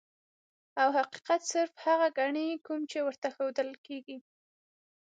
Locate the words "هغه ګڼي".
1.85-2.47